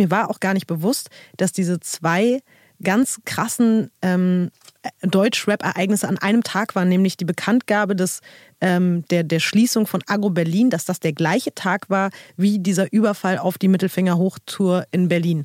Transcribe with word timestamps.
mir 0.00 0.10
war 0.10 0.30
auch 0.30 0.40
gar 0.40 0.54
nicht 0.54 0.66
bewusst, 0.66 1.10
dass 1.36 1.52
diese 1.52 1.78
zwei 1.78 2.40
ganz 2.82 3.20
krassen 3.26 3.90
ähm, 4.00 4.50
Deutsch-Rap-Ereignisse 5.02 6.08
an 6.08 6.16
einem 6.16 6.42
Tag 6.42 6.74
waren, 6.74 6.88
nämlich 6.88 7.18
die 7.18 7.26
Bekanntgabe 7.26 7.94
des, 7.94 8.20
ähm, 8.62 9.04
der, 9.10 9.22
der 9.22 9.40
Schließung 9.40 9.86
von 9.86 10.02
Agro 10.06 10.30
Berlin, 10.30 10.70
dass 10.70 10.86
das 10.86 11.00
der 11.00 11.12
gleiche 11.12 11.54
Tag 11.54 11.90
war 11.90 12.10
wie 12.38 12.58
dieser 12.58 12.90
Überfall 12.90 13.36
auf 13.36 13.58
die 13.58 13.68
Mittelfinger-Hochtour 13.68 14.86
in 14.90 15.08
Berlin. 15.08 15.44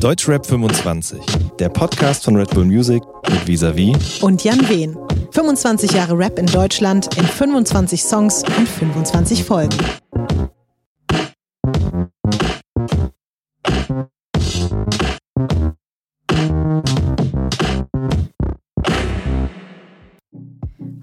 Deutschrap 0.00 0.46
25, 0.46 1.20
der 1.58 1.68
Podcast 1.68 2.24
von 2.24 2.36
Red 2.36 2.50
Bull 2.50 2.64
Music 2.64 3.02
mit 3.30 3.46
Visavi 3.46 3.94
und 4.22 4.42
Jan 4.44 4.66
Wehn. 4.68 4.96
25 5.30 5.92
Jahre 5.92 6.16
Rap 6.16 6.38
in 6.38 6.46
Deutschland 6.46 7.16
in 7.16 7.24
25 7.24 8.02
Songs 8.02 8.42
und 8.56 8.68
25 8.68 9.44
Folgen. 9.44 9.76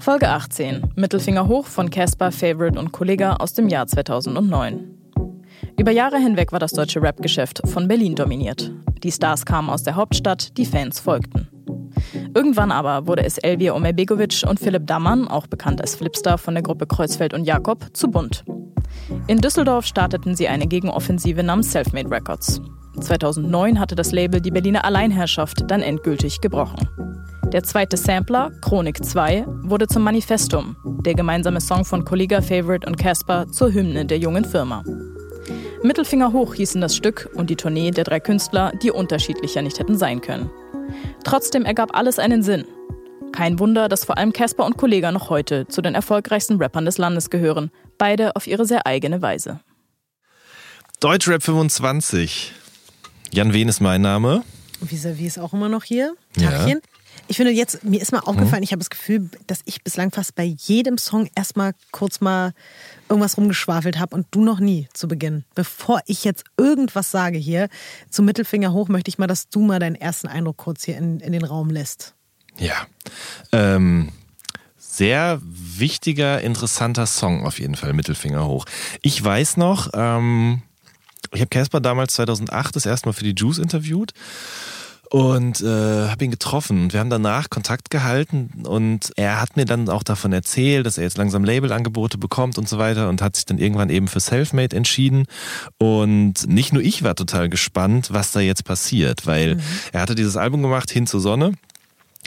Folge 0.02 0.30
18. 0.30 0.94
Mittelfinger 0.96 1.48
hoch 1.48 1.68
von 1.68 1.92
Casper, 1.92 2.32
Favorite 2.32 2.80
und 2.80 2.92
Kollega 2.92 3.36
aus 3.36 3.54
dem 3.54 3.70
Jahr 3.70 3.86
2009. 3.86 4.98
Über 5.78 5.92
Jahre 5.92 6.18
hinweg 6.18 6.52
war 6.52 6.58
das 6.58 6.72
deutsche 6.72 7.04
Rap-Geschäft 7.04 7.62
von 7.66 7.88
Berlin 7.88 8.16
dominiert. 8.16 8.72
Die 9.04 9.12
Stars 9.12 9.46
kamen 9.46 9.70
aus 9.70 9.84
der 9.84 9.96
Hauptstadt, 9.96 10.58
die 10.58 10.66
Fans 10.66 11.00
folgten. 11.00 11.48
Irgendwann 12.34 12.72
aber 12.72 13.06
wurde 13.06 13.24
es 13.24 13.38
Elvir 13.38 13.76
Omerbegovic 13.76 14.44
und 14.50 14.60
Philipp 14.60 14.88
Dammann, 14.88 15.28
auch 15.28 15.46
bekannt 15.46 15.82
als 15.82 15.94
Flipstar 15.94 16.40
von 16.40 16.56
der 16.56 16.64
Gruppe 16.64 16.88
Kreuzfeld 16.88 17.36
und 17.36 17.46
Jakob, 17.46 17.86
zu 17.94 18.10
bunt. 18.10 18.44
In 19.28 19.38
Düsseldorf 19.38 19.86
starteten 19.86 20.36
sie 20.36 20.48
eine 20.48 20.66
Gegenoffensive 20.66 21.44
namens 21.44 21.72
Selfmade 21.72 22.10
Records. 22.10 22.60
2009 23.00 23.80
hatte 23.80 23.94
das 23.94 24.12
Label 24.12 24.42
die 24.42 24.52
Berliner 24.52 24.84
Alleinherrschaft 24.84 25.70
dann 25.70 25.84
endgültig 25.84 26.42
gebrochen. 26.42 26.88
Der 27.52 27.64
zweite 27.64 27.98
Sampler, 27.98 28.50
Chronik 28.62 29.04
2, 29.04 29.44
wurde 29.64 29.86
zum 29.86 30.04
Manifestum, 30.04 30.78
der 31.06 31.16
gemeinsame 31.16 31.60
Song 31.60 31.84
von 31.84 32.06
Kollega 32.06 32.42
Favorite 32.42 32.88
und 32.88 32.98
Casper 32.98 33.46
zur 33.52 33.74
Hymne 33.74 34.06
der 34.06 34.20
jungen 34.20 34.46
Firma. 34.46 34.86
Mittelfinger 35.84 36.32
hoch 36.32 36.54
hießen 36.54 36.80
das 36.80 36.96
Stück 36.96 37.30
und 37.34 37.50
die 37.50 37.58
Tournee 37.58 37.92
der 37.92 38.06
drei 38.06 38.22
Künstler, 38.22 38.72
die 38.82 38.90
unterschiedlicher 38.90 39.62
nicht 39.62 39.80
hätten 39.80 39.98
sein 39.98 40.22
können. 40.22 40.50
Trotzdem 41.26 41.66
ergab 41.66 41.94
alles 41.94 42.20
einen 42.20 42.42
Sinn. 42.42 42.64
Kein 43.34 43.60
Wunder, 43.60 43.90
dass 43.90 44.06
vor 44.06 44.18
allem 44.18 44.32
Casper 44.32 44.66
und 44.66 44.78
Kollega 44.78 45.12
noch 45.12 45.30
heute 45.30 45.68
zu 45.68 45.82
den 45.82 45.94
erfolgreichsten 45.94 46.56
Rappern 46.56 46.86
des 46.86 46.98
Landes 46.98 47.30
gehören, 47.30 47.70
beide 47.98 48.38
auf 48.38 48.48
ihre 48.48 48.66
sehr 48.66 48.88
eigene 48.88 49.22
Weise. 49.22 49.60
Deutschrap 51.02 51.44
25. 51.44 52.54
Jan 53.34 53.52
Wehn 53.52 53.68
ist 53.68 53.82
mein 53.82 54.02
Name. 54.02 54.44
Vis-à-vis 54.82 55.28
ist 55.28 55.38
auch 55.38 55.52
immer 55.52 55.68
noch 55.68 55.84
hier. 55.84 56.16
Tachchen. 56.34 56.80
Ja. 56.82 57.01
Ich 57.32 57.38
finde 57.38 57.54
jetzt, 57.54 57.86
mir 57.86 58.02
ist 58.02 58.12
mal 58.12 58.20
aufgefallen, 58.20 58.60
mhm. 58.60 58.64
ich 58.64 58.74
habe 58.74 58.80
das 58.82 58.90
Gefühl, 58.90 59.30
dass 59.48 59.62
ich 59.64 59.86
bislang 59.86 60.12
fast 60.12 60.36
bei 60.36 60.44
jedem 60.44 60.98
Song 60.98 61.30
erstmal 61.34 61.72
kurz 61.92 62.20
mal 62.20 62.52
irgendwas 63.08 63.38
rumgeschwafelt 63.38 63.98
habe 64.00 64.18
und 64.18 64.28
du 64.32 64.44
noch 64.44 64.60
nie 64.60 64.90
zu 64.92 65.08
Beginn. 65.08 65.46
Bevor 65.56 66.02
ich 66.08 66.26
jetzt 66.26 66.44
irgendwas 66.58 67.10
sage 67.10 67.38
hier, 67.38 67.70
zum 68.10 68.26
Mittelfinger 68.26 68.74
hoch, 68.74 68.90
möchte 68.90 69.08
ich 69.08 69.18
mal, 69.18 69.28
dass 69.28 69.48
du 69.48 69.62
mal 69.62 69.80
deinen 69.80 69.96
ersten 69.96 70.28
Eindruck 70.28 70.58
kurz 70.58 70.84
hier 70.84 70.98
in, 70.98 71.22
in 71.22 71.32
den 71.32 71.46
Raum 71.46 71.70
lässt. 71.70 72.16
Ja. 72.58 72.76
Ähm, 73.54 74.10
sehr 74.78 75.40
wichtiger, 75.42 76.42
interessanter 76.42 77.06
Song 77.06 77.46
auf 77.48 77.62
jeden 77.62 77.78
Fall, 77.78 77.94
Mittelfinger 77.94 78.46
hoch. 78.46 78.66
Ich 79.02 79.24
weiß 79.24 79.56
noch, 79.56 79.92
ähm, 79.94 80.64
ich 81.32 81.40
habe 81.40 81.48
Casper 81.48 81.80
damals 81.80 82.16
2008 82.16 82.76
das 82.76 82.86
erste 82.86 83.08
Mal 83.08 83.14
für 83.14 83.24
die 83.24 83.36
Juice 83.38 83.60
interviewt 83.60 84.12
und 85.12 85.60
äh, 85.60 86.08
habe 86.08 86.24
ihn 86.24 86.32
getroffen. 86.32 86.84
Und 86.84 86.94
wir 86.94 87.02
haben 87.02 87.10
danach 87.10 87.50
Kontakt 87.50 87.90
gehalten. 87.90 88.64
Und 88.64 89.12
er 89.18 89.42
hat 89.42 89.58
mir 89.58 89.66
dann 89.66 89.90
auch 89.90 90.04
davon 90.04 90.32
erzählt, 90.32 90.86
dass 90.86 90.98
er 90.98 91.04
jetzt 91.04 91.18
langsam 91.18 91.44
Labelangebote 91.44 92.18
bekommt 92.18 92.58
und 92.58 92.70
so 92.70 92.78
weiter 92.78 93.10
und 93.10 93.22
hat 93.22 93.36
sich 93.36 93.44
dann 93.46 93.58
irgendwann 93.58 93.90
eben 93.90 94.08
für 94.08 94.22
Selfmade 94.22 94.74
entschieden. 94.74 95.26
Und 95.78 96.48
nicht 96.48 96.72
nur 96.72 96.82
ich 96.82 97.04
war 97.04 97.16
total 97.16 97.50
gespannt, 97.50 98.14
was 98.14 98.32
da 98.32 98.40
jetzt 98.40 98.64
passiert, 98.64 99.28
weil 99.28 99.56
mhm. 99.56 99.62
er 99.92 100.02
hatte 100.02 100.16
dieses 100.16 100.38
Album 100.38 100.62
gemacht, 100.62 100.90
Hin 100.90 101.08
zur 101.08 101.20
Sonne 101.20 101.52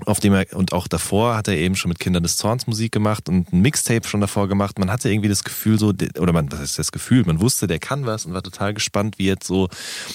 auf 0.07 0.21
dem 0.21 0.33
er, 0.35 0.47
und 0.55 0.73
auch 0.73 0.89
davor 0.89 1.37
hat 1.37 1.49
er 1.49 1.57
eben 1.57 1.77
schon 1.77 1.89
mit 1.89 1.99
Kindern 1.99 2.23
des 2.23 2.37
Zorns 2.37 2.67
Musik 2.67 2.93
gemacht 2.93 3.29
und 3.29 3.53
ein 3.53 3.61
Mixtape 3.61 4.07
schon 4.07 4.21
davor 4.21 4.49
gemacht. 4.49 4.79
Man 4.79 4.91
hatte 4.91 5.11
irgendwie 5.11 5.29
das 5.29 5.45
Gefühl 5.45 5.79
so, 5.79 5.93
oder 6.19 6.33
man, 6.33 6.51
was 6.53 6.61
ist 6.61 6.79
das 6.79 6.93
Gefühl? 6.93 7.25
Man 7.25 7.41
wusste, 7.41 7.67
der 7.67 7.79
kann 7.79 8.07
was 8.07 8.27
und 8.27 8.35
war 8.35 8.43
total 8.43 8.75
gespannt, 8.75 9.19
wie 9.19 9.27
jetzt 9.27 9.47
so 9.47 9.69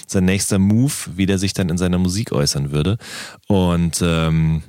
sein 0.08 0.26
nächster 0.26 0.60
Move, 0.60 0.94
wie 1.16 1.26
der 1.26 1.38
sich 1.38 1.54
dann 1.54 1.70
in 1.70 1.78
seiner 1.78 1.98
Musik 1.98 2.32
äußern 2.32 2.72
würde. 2.72 2.98
Und, 3.48 4.02
ähm, 4.02 4.64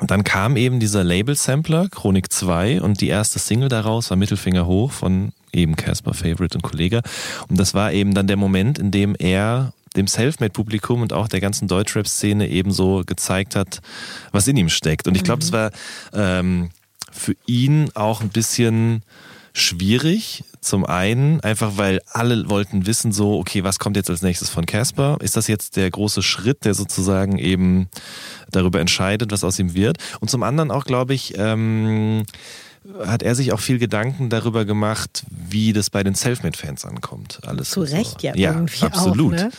dann 0.00 0.24
kam 0.24 0.56
eben 0.56 0.78
dieser 0.78 1.04
Label-Sampler, 1.04 1.88
Chronik 1.88 2.30
2, 2.30 2.82
und 2.82 3.00
die 3.00 3.08
erste 3.08 3.38
Single 3.38 3.70
daraus 3.70 4.10
war 4.10 4.18
Mittelfinger 4.18 4.66
hoch 4.66 4.92
von 4.92 5.32
eben 5.52 5.74
Casper 5.74 6.12
Favorite 6.12 6.58
und 6.58 6.62
Kollege. 6.62 7.00
Und 7.48 7.58
das 7.58 7.72
war 7.72 7.92
eben 7.92 8.12
dann 8.12 8.26
der 8.26 8.36
Moment, 8.36 8.78
in 8.78 8.90
dem 8.90 9.14
er 9.18 9.72
dem 9.96 10.06
Selfmade-Publikum 10.06 11.02
und 11.02 11.12
auch 11.12 11.28
der 11.28 11.40
ganzen 11.40 11.68
Deutschrap-Szene 11.68 12.48
ebenso 12.48 13.02
gezeigt 13.06 13.56
hat, 13.56 13.80
was 14.32 14.46
in 14.48 14.56
ihm 14.56 14.68
steckt. 14.68 15.08
Und 15.08 15.16
ich 15.16 15.24
glaube, 15.24 15.44
mhm. 15.44 15.50
das 15.50 15.52
war 15.52 15.70
ähm, 16.12 16.70
für 17.10 17.34
ihn 17.46 17.90
auch 17.94 18.20
ein 18.20 18.28
bisschen 18.28 19.02
schwierig. 19.52 20.44
Zum 20.60 20.84
einen 20.84 21.40
einfach, 21.40 21.72
weil 21.76 22.00
alle 22.10 22.50
wollten 22.50 22.86
wissen 22.86 23.12
so, 23.12 23.38
okay, 23.38 23.64
was 23.64 23.78
kommt 23.78 23.96
jetzt 23.96 24.10
als 24.10 24.20
nächstes 24.20 24.50
von 24.50 24.66
Casper? 24.66 25.16
Ist 25.20 25.36
das 25.36 25.46
jetzt 25.46 25.76
der 25.76 25.90
große 25.90 26.22
Schritt, 26.22 26.64
der 26.64 26.74
sozusagen 26.74 27.38
eben 27.38 27.88
darüber 28.50 28.80
entscheidet, 28.80 29.32
was 29.32 29.44
aus 29.44 29.58
ihm 29.58 29.74
wird? 29.74 29.98
Und 30.20 30.28
zum 30.28 30.42
anderen 30.42 30.70
auch, 30.70 30.84
glaube 30.84 31.14
ich, 31.14 31.38
ähm, 31.38 32.24
hat 33.04 33.22
er 33.22 33.34
sich 33.34 33.52
auch 33.52 33.60
viel 33.60 33.78
Gedanken 33.78 34.28
darüber 34.28 34.64
gemacht, 34.64 35.24
wie 35.30 35.72
das 35.72 35.90
bei 35.90 36.02
den 36.02 36.14
Selfmade-Fans 36.14 36.84
ankommt. 36.84 37.40
Alles 37.46 37.70
Zu 37.70 37.80
Recht 37.80 38.20
so. 38.20 38.26
ja, 38.26 38.34
ja 38.36 38.52
irgendwie 38.52 38.82
absolut. 38.82 39.34
auch. 39.34 39.38
Ne? 39.38 39.50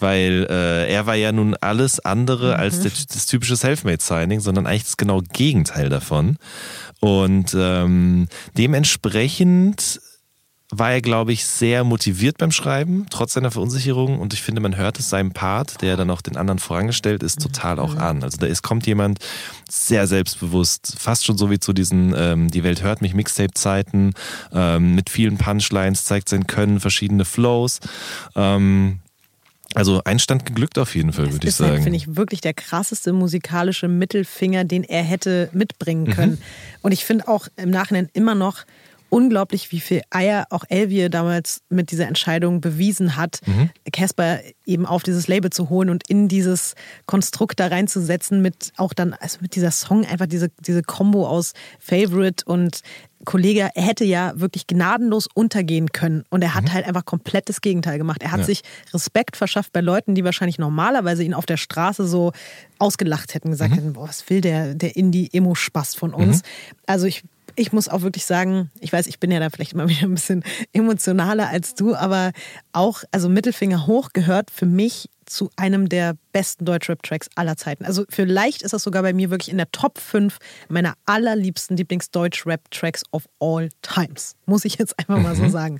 Weil 0.00 0.46
äh, 0.48 0.92
er 0.92 1.06
war 1.06 1.14
ja 1.14 1.32
nun 1.32 1.54
alles 1.54 2.00
andere 2.00 2.54
mhm. 2.54 2.60
als 2.60 2.80
das, 2.80 3.06
das 3.06 3.26
typische 3.26 3.56
Selfmade-Signing, 3.56 4.40
sondern 4.40 4.66
eigentlich 4.66 4.84
das 4.84 4.96
genau 4.96 5.20
Gegenteil 5.32 5.88
davon. 5.88 6.36
Und 7.00 7.54
ähm, 7.56 8.28
dementsprechend 8.56 10.00
war 10.70 10.92
er, 10.92 11.00
glaube 11.00 11.32
ich, 11.32 11.46
sehr 11.46 11.82
motiviert 11.82 12.36
beim 12.36 12.50
Schreiben, 12.50 13.06
trotz 13.08 13.32
seiner 13.32 13.50
Verunsicherung. 13.50 14.18
Und 14.18 14.34
ich 14.34 14.42
finde, 14.42 14.60
man 14.60 14.76
hört 14.76 14.98
es 14.98 15.08
seinem 15.08 15.32
Part, 15.32 15.80
der 15.80 15.96
dann 15.96 16.10
auch 16.10 16.20
den 16.20 16.36
anderen 16.36 16.58
vorangestellt 16.58 17.22
ist, 17.22 17.40
total 17.40 17.78
auch 17.78 17.94
mhm. 17.94 18.00
an. 18.00 18.22
Also 18.22 18.36
da 18.36 18.46
ist, 18.46 18.62
kommt 18.62 18.86
jemand 18.86 19.18
sehr 19.68 20.06
selbstbewusst, 20.06 20.94
fast 20.98 21.24
schon 21.24 21.38
so 21.38 21.50
wie 21.50 21.58
zu 21.58 21.72
diesen 21.72 22.14
ähm, 22.14 22.50
Die 22.50 22.64
Welt 22.64 22.82
hört 22.82 23.00
mich 23.00 23.14
Mixtape-Zeiten, 23.14 24.12
ähm, 24.52 24.94
mit 24.94 25.08
vielen 25.08 25.38
Punchlines, 25.38 26.04
zeigt 26.04 26.28
sein 26.28 26.46
Können, 26.46 26.80
verschiedene 26.80 27.24
Flows. 27.24 27.80
Ähm, 28.36 29.00
also 29.74 30.02
Einstand 30.04 30.46
geglückt 30.46 30.78
auf 30.78 30.94
jeden 30.94 31.12
Fall, 31.12 31.32
würde 31.32 31.46
ich 31.46 31.54
sagen. 31.54 31.72
Das 31.72 31.78
ist 31.80 31.84
finde 31.84 31.96
ich, 31.98 32.16
wirklich 32.16 32.40
der 32.40 32.54
krasseste 32.54 33.12
musikalische 33.12 33.88
Mittelfinger, 33.88 34.64
den 34.64 34.84
er 34.84 35.02
hätte 35.02 35.50
mitbringen 35.52 36.04
mhm. 36.04 36.12
können. 36.12 36.32
Mhm. 36.32 36.78
Und 36.82 36.92
ich 36.92 37.04
finde 37.04 37.28
auch 37.28 37.48
im 37.56 37.70
Nachhinein 37.70 38.08
immer 38.12 38.34
noch 38.34 38.64
unglaublich, 39.10 39.72
wie 39.72 39.80
viel 39.80 40.02
Eier 40.10 40.46
auch 40.50 40.64
Elvier 40.68 41.08
damals 41.08 41.62
mit 41.70 41.90
dieser 41.90 42.06
Entscheidung 42.08 42.60
bewiesen 42.60 43.16
hat, 43.16 43.40
mhm. 43.46 43.70
Casper 43.92 44.36
mhm. 44.36 44.52
eben 44.66 44.86
auf 44.86 45.02
dieses 45.02 45.28
Label 45.28 45.50
zu 45.50 45.68
holen 45.68 45.90
und 45.90 46.08
in 46.08 46.28
dieses 46.28 46.74
Konstrukt 47.06 47.60
da 47.60 47.68
reinzusetzen 47.68 48.42
mit 48.42 48.72
auch 48.76 48.92
dann, 48.92 49.14
also 49.14 49.38
mit 49.40 49.54
dieser 49.54 49.70
Song, 49.70 50.04
einfach 50.04 50.26
diese, 50.26 50.50
diese 50.60 50.82
Kombo 50.82 51.26
aus 51.26 51.52
Favorite 51.78 52.44
und 52.44 52.82
Kollege, 53.24 53.70
er 53.74 53.82
hätte 53.82 54.04
ja 54.04 54.32
wirklich 54.36 54.66
gnadenlos 54.66 55.28
untergehen 55.32 55.92
können 55.92 56.24
und 56.30 56.42
er 56.42 56.54
hat 56.54 56.64
mhm. 56.64 56.72
halt 56.72 56.86
einfach 56.86 57.04
komplett 57.04 57.48
das 57.48 57.60
Gegenteil 57.60 57.98
gemacht. 57.98 58.22
Er 58.22 58.32
hat 58.32 58.40
ja. 58.40 58.46
sich 58.46 58.62
Respekt 58.94 59.36
verschafft 59.36 59.72
bei 59.72 59.80
Leuten, 59.80 60.14
die 60.14 60.24
wahrscheinlich 60.24 60.58
normalerweise 60.58 61.24
ihn 61.24 61.34
auf 61.34 61.46
der 61.46 61.56
Straße 61.56 62.06
so 62.06 62.32
ausgelacht 62.78 63.34
hätten, 63.34 63.50
gesagt 63.50 63.72
mhm. 63.72 63.74
hätten, 63.74 63.92
boah, 63.94 64.08
was 64.08 64.28
will 64.30 64.40
der, 64.40 64.74
der 64.74 64.96
Indie-Emo-Spaß 64.96 65.94
von 65.94 66.14
uns? 66.14 66.38
Mhm. 66.42 66.76
Also 66.86 67.06
ich 67.06 67.24
ich 67.56 67.72
muss 67.72 67.88
auch 67.88 68.02
wirklich 68.02 68.24
sagen, 68.24 68.70
ich 68.78 68.92
weiß, 68.92 69.08
ich 69.08 69.18
bin 69.18 69.30
ja 69.32 69.40
da 69.40 69.50
vielleicht 69.50 69.72
immer 69.72 69.88
wieder 69.88 70.06
ein 70.06 70.14
bisschen 70.14 70.44
emotionaler 70.72 71.48
als 71.48 71.74
du, 71.74 71.94
aber 71.94 72.32
auch, 72.72 73.02
also 73.10 73.28
Mittelfinger 73.28 73.86
hoch 73.86 74.10
gehört 74.12 74.50
für 74.50 74.66
mich 74.66 75.10
zu 75.28 75.50
einem 75.56 75.88
der 75.88 76.16
besten 76.32 76.64
Deutschrap-Tracks 76.64 77.28
aller 77.34 77.56
Zeiten. 77.56 77.84
Also 77.84 78.04
vielleicht 78.08 78.62
ist 78.62 78.72
das 78.72 78.82
sogar 78.82 79.02
bei 79.02 79.12
mir 79.12 79.30
wirklich 79.30 79.50
in 79.50 79.56
der 79.56 79.70
Top 79.70 79.98
5 79.98 80.38
meiner 80.68 80.94
allerliebsten 81.06 81.76
Lieblings-Deutsch-Rap-Tracks 81.76 83.04
of 83.12 83.28
all 83.40 83.68
times. 83.82 84.36
Muss 84.46 84.64
ich 84.64 84.78
jetzt 84.78 84.98
einfach 84.98 85.18
mal 85.18 85.36
so 85.36 85.44
mhm. 85.44 85.50
sagen 85.50 85.78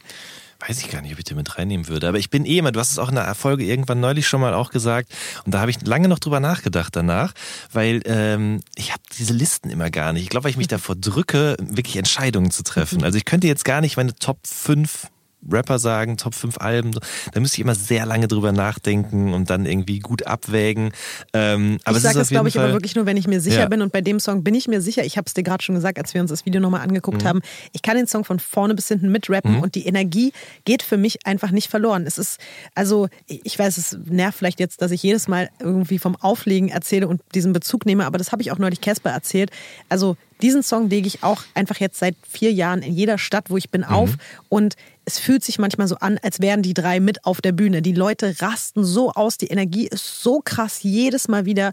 weiß 0.61 0.81
ich 0.81 0.91
gar 0.91 1.03
nicht, 1.03 1.13
ob 1.13 1.19
ich 1.19 1.25
den 1.25 1.37
mit 1.37 1.57
reinnehmen 1.57 1.89
würde. 1.89 2.09
Aber 2.09 2.19
ich 2.19 2.31
bin 2.31 2.45
eh 2.45 2.59
immer, 2.59 2.73
du 2.73 2.81
hast 2.81 2.91
es 2.91 2.99
auch 2.99 3.09
in 3.09 3.15
der 3.15 3.35
Folge 3.35 3.65
irgendwann 3.65 4.01
neulich 4.01 4.27
schon 4.27 4.41
mal 4.41 4.55
auch 4.55 4.71
gesagt. 4.71 5.13
Und 5.45 5.55
da 5.55 5.61
habe 5.61 5.71
ich 5.71 5.81
lange 5.87 6.09
noch 6.09 6.19
drüber 6.19 6.41
nachgedacht 6.41 6.97
danach, 6.97 7.33
weil 7.73 8.03
ähm, 8.07 8.61
ich 8.75 8.93
habe 8.93 9.03
diese 9.17 9.33
Listen 9.33 9.71
immer 9.71 9.91
gar 9.91 10.13
nicht. 10.13 10.25
Ich 10.25 10.31
glaube, 10.31 10.45
weil 10.45 10.51
ich 10.51 10.57
mich 10.57 10.69
davor 10.69 10.97
drücke, 10.97 11.57
wirklich 11.61 11.97
Entscheidungen 11.97 12.51
zu 12.51 12.63
treffen. 12.63 12.99
Also 13.09 13.17
ich 13.17 13.25
könnte 13.25 13.47
jetzt 13.47 13.65
gar 13.65 13.81
nicht 13.81 13.97
meine 13.97 14.15
Top 14.15 14.47
5 14.47 15.07
Rapper 15.51 15.79
sagen, 15.79 16.17
Top 16.17 16.35
5 16.35 16.59
Alben, 16.59 16.91
da 17.33 17.41
müsste 17.41 17.57
ich 17.57 17.61
immer 17.61 17.75
sehr 17.75 18.07
lange 18.07 18.29
drüber 18.29 18.53
nachdenken 18.53 19.33
und 19.33 19.51
dann 19.51 19.67
irgendwie 19.67 20.01
gut 20.01 20.27
abwägen. 20.27 20.93
Ähm, 21.33 21.79
aber 21.85 21.97
ich 21.97 22.03
sage 22.03 22.19
das, 22.19 22.29
glaube 22.29 22.49
ich, 22.49 22.55
Fall, 22.55 22.65
aber 22.65 22.73
wirklich 22.73 22.97
nur, 22.97 23.07
wenn 23.07 23.17
ich 23.17 23.27
mir 23.29 23.41
sicher 23.41 23.61
ja. 23.61 23.69
bin. 23.69 23.83
Und 23.83 23.93
bei 23.93 24.01
dem 24.01 24.21
Song 24.21 24.43
bin 24.43 24.55
ich 24.55 24.69
mir 24.69 24.81
sicher. 24.81 25.05
Ich 25.05 25.17
habe 25.17 25.27
es 25.27 25.35
dir 25.35 25.43
gerade 25.43 25.63
schon 25.63 25.75
gesagt, 25.75 25.99
als 25.99 26.13
wir 26.15 26.21
uns 26.21 26.31
das 26.31 26.45
Video 26.45 26.61
nochmal 26.61 26.81
angeguckt 26.81 27.23
mhm. 27.23 27.29
haben. 27.29 27.41
Ich 27.73 27.83
kann 27.83 27.97
den 27.97 28.07
Song 28.07 28.25
von 28.25 28.39
vorne 28.39 28.75
bis 28.75 28.89
hinten 28.89 29.11
mitrappen 29.11 29.57
mhm. 29.57 29.61
und 29.61 29.75
die 29.75 29.87
Energie 29.87 30.33
geht 30.65 30.83
für 30.83 30.97
mich 30.97 31.27
einfach 31.27 31.51
nicht 31.51 31.69
verloren. 31.69 32.05
Es 32.07 32.19
ist, 32.19 32.41
also, 32.75 33.09
ich 33.27 33.59
weiß, 33.59 33.77
es 33.79 33.97
nervt 34.07 34.39
vielleicht 34.39 34.61
jetzt, 34.61 34.83
dass 34.83 34.91
ich 34.91 35.03
jedes 35.03 35.29
Mal 35.29 35.51
irgendwie 35.61 35.99
vom 35.99 36.17
Auflegen 36.17 36.69
erzähle 36.69 37.09
und 37.09 37.23
diesen 37.35 37.53
Bezug 37.53 37.87
nehme, 37.87 38.07
aber 38.07 38.19
das 38.19 38.33
habe 38.33 38.43
ich 38.43 38.51
auch 38.51 38.59
neulich 38.59 38.81
Casper 38.81 39.11
erzählt. 39.11 39.51
Also, 39.89 40.17
diesen 40.43 40.63
Song 40.63 40.89
lege 40.89 41.07
ich 41.07 41.23
auch 41.23 41.43
einfach 41.55 41.81
jetzt 41.81 41.99
seit 41.99 42.15
vier 42.29 42.53
Jahren 42.53 42.83
in 42.83 42.95
jeder 42.95 43.19
Stadt, 43.19 43.51
wo 43.51 43.57
ich 43.57 43.71
bin, 43.71 43.83
mhm. 43.83 43.89
auf. 43.89 44.11
Und 44.49 44.77
es 45.09 45.19
fühlt 45.19 45.43
sich 45.43 45.59
manchmal 45.59 45.89
so 45.89 45.97
an, 45.97 46.19
als 46.23 46.43
wären 46.43 46.61
die 46.61 46.75
drei 46.75 47.01
mit 47.01 47.25
auf 47.25 47.41
der 47.41 47.53
Bühne. 47.53 47.81
Die 47.81 47.95
Leute 47.95 48.35
rasten 48.43 48.85
so 48.85 49.11
aus, 49.13 49.39
die 49.39 49.47
Energie 49.47 49.87
ist 49.87 50.23
so 50.23 50.43
krass 50.45 50.83
jedes 50.83 51.29
Mal 51.29 51.47
wieder. 51.47 51.73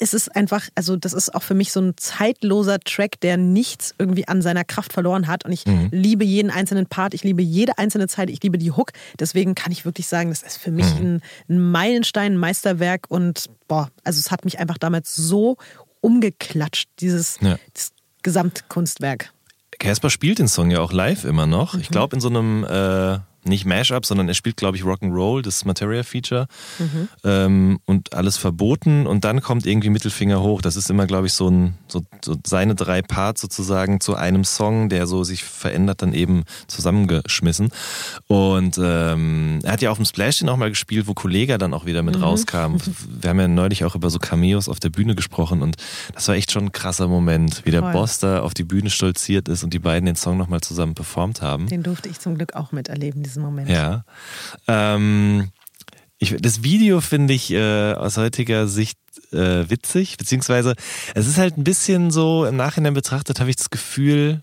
Es 0.00 0.12
ist 0.12 0.34
einfach, 0.34 0.68
also 0.74 0.96
das 0.96 1.12
ist 1.12 1.32
auch 1.36 1.44
für 1.44 1.54
mich 1.54 1.70
so 1.70 1.80
ein 1.80 1.96
zeitloser 1.96 2.80
Track, 2.80 3.20
der 3.20 3.36
nichts 3.36 3.94
irgendwie 3.96 4.26
an 4.26 4.42
seiner 4.42 4.64
Kraft 4.64 4.92
verloren 4.92 5.28
hat. 5.28 5.44
Und 5.44 5.52
ich 5.52 5.64
mhm. 5.66 5.88
liebe 5.92 6.24
jeden 6.24 6.50
einzelnen 6.50 6.86
Part, 6.86 7.14
ich 7.14 7.22
liebe 7.22 7.42
jede 7.42 7.78
einzelne 7.78 8.08
Zeit, 8.08 8.28
ich 8.28 8.42
liebe 8.42 8.58
die 8.58 8.72
Hook. 8.72 8.90
Deswegen 9.20 9.54
kann 9.54 9.70
ich 9.70 9.84
wirklich 9.84 10.08
sagen, 10.08 10.30
das 10.30 10.42
ist 10.42 10.56
für 10.56 10.72
mich 10.72 10.92
mhm. 10.96 11.00
ein, 11.00 11.22
ein 11.50 11.70
Meilenstein, 11.70 12.32
ein 12.32 12.38
Meisterwerk. 12.38 13.06
Und 13.08 13.50
boah, 13.68 13.88
also 14.02 14.18
es 14.18 14.32
hat 14.32 14.44
mich 14.44 14.58
einfach 14.58 14.78
damals 14.78 15.14
so 15.14 15.58
umgeklatscht, 16.00 16.88
dieses, 16.98 17.38
ja. 17.40 17.56
dieses 17.72 17.92
Gesamtkunstwerk. 18.24 19.32
Casper 19.84 20.10
spielt 20.10 20.38
den 20.38 20.48
Song 20.48 20.70
ja 20.70 20.80
auch 20.80 20.92
live 20.92 21.24
immer 21.24 21.46
noch. 21.46 21.74
Mhm. 21.74 21.80
Ich 21.80 21.90
glaube 21.90 22.16
in 22.16 22.20
so 22.20 22.28
einem 22.28 22.64
äh, 22.64 23.18
nicht 23.46 23.64
Mashup, 23.64 24.06
sondern 24.06 24.28
er 24.28 24.34
spielt, 24.34 24.56
glaube 24.56 24.76
ich, 24.76 24.82
Rock'n'Roll, 24.82 25.42
das 25.42 25.64
Materia-Feature 25.64 26.46
mhm. 26.78 27.08
ähm, 27.24 27.78
und 27.84 28.14
alles 28.14 28.36
verboten 28.36 29.06
und 29.06 29.24
dann 29.24 29.40
kommt 29.40 29.66
irgendwie 29.66 29.90
Mittelfinger 29.90 30.42
hoch. 30.42 30.62
Das 30.62 30.76
ist 30.76 30.90
immer, 30.90 31.06
glaube 31.06 31.26
ich, 31.26 31.32
so, 31.32 31.48
ein, 31.48 31.74
so, 31.88 32.02
so, 32.24 32.36
seine 32.46 32.74
drei 32.74 33.02
Parts 33.02 33.40
sozusagen 33.40 34.00
zu 34.00 34.14
einem 34.14 34.44
Song, 34.44 34.88
der 34.88 35.06
so 35.06 35.24
sich 35.24 35.44
verändert, 35.44 36.02
dann 36.02 36.12
eben 36.12 36.44
zusammengeschmissen. 36.66 37.70
Und 38.26 38.78
ähm, 38.82 39.60
er 39.62 39.72
hat 39.72 39.82
ja 39.82 39.90
auf 39.90 39.98
dem 39.98 40.06
Splash 40.06 40.38
den 40.38 40.48
auch 40.48 40.56
mal 40.56 40.70
gespielt, 40.70 41.06
wo 41.06 41.14
Kollega 41.14 41.58
dann 41.58 41.74
auch 41.74 41.86
wieder 41.86 42.02
mit 42.02 42.16
mhm. 42.16 42.24
rauskam. 42.24 42.76
Wir 43.20 43.30
haben 43.30 43.40
ja 43.40 43.48
neulich 43.48 43.84
auch 43.84 43.94
über 43.94 44.10
so 44.10 44.18
Cameos 44.18 44.68
auf 44.68 44.80
der 44.80 44.90
Bühne 44.90 45.14
gesprochen 45.14 45.62
und 45.62 45.76
das 46.14 46.28
war 46.28 46.34
echt 46.34 46.52
schon 46.52 46.66
ein 46.66 46.72
krasser 46.72 47.08
Moment, 47.08 47.62
wie 47.64 47.70
der 47.70 47.82
Voll. 47.82 47.92
Boss 47.92 48.18
da 48.18 48.40
auf 48.40 48.54
die 48.54 48.64
Bühne 48.64 48.90
stolziert 48.90 49.48
ist 49.48 49.64
und 49.64 49.72
die 49.74 49.78
beiden 49.78 50.06
den 50.06 50.16
Song 50.16 50.36
nochmal 50.36 50.60
zusammen 50.60 50.94
performt 50.94 51.42
haben. 51.42 51.68
Den 51.68 51.82
durfte 51.82 52.08
ich 52.08 52.20
zum 52.20 52.36
Glück 52.36 52.54
auch 52.54 52.72
miterleben, 52.72 53.22
diesen 53.34 53.42
Moment. 53.42 53.68
Ja. 53.68 54.04
Ähm, 54.68 55.50
ich, 56.18 56.36
das 56.40 56.62
Video 56.62 57.00
finde 57.00 57.34
ich 57.34 57.50
äh, 57.50 57.92
aus 57.92 58.16
heutiger 58.16 58.68
Sicht 58.68 58.98
äh, 59.32 59.68
witzig, 59.68 60.16
beziehungsweise 60.16 60.74
es 61.14 61.26
ist 61.26 61.38
halt 61.38 61.58
ein 61.58 61.64
bisschen 61.64 62.10
so, 62.10 62.46
im 62.46 62.56
Nachhinein 62.56 62.94
betrachtet 62.94 63.40
habe 63.40 63.50
ich 63.50 63.56
das 63.56 63.70
Gefühl, 63.70 64.40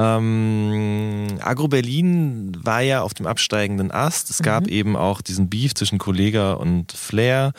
ähm, 0.00 1.26
Agro 1.40 1.68
Berlin 1.68 2.56
war 2.62 2.80
ja 2.80 3.02
auf 3.02 3.12
dem 3.12 3.26
absteigenden 3.26 3.90
Ast. 3.90 4.30
Es 4.30 4.38
gab 4.38 4.64
mhm. 4.64 4.72
eben 4.72 4.96
auch 4.96 5.20
diesen 5.20 5.50
Beef 5.50 5.74
zwischen 5.74 5.98
Kollega 5.98 6.54
und 6.54 6.92
Flair. 6.92 7.52